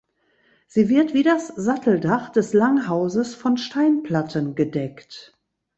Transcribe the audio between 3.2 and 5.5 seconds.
von Steinplatten gedeckt.